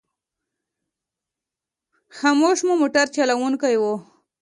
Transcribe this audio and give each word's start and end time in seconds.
خاموش 2.17 2.59
مو 2.67 2.73
موټر 2.81 3.05
چلوونکی 3.15 3.75
و. 3.81 3.83